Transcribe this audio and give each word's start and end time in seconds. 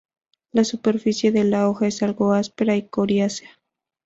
La 0.51 0.63
superficie 0.63 1.31
de 1.31 1.43
la 1.43 1.69
hoja 1.69 1.85
es 1.85 2.01
algo 2.01 2.33
áspera 2.33 2.75
y 2.75 2.87
coriácea. 2.87 3.51